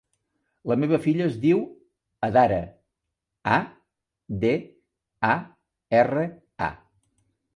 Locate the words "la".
0.69-0.75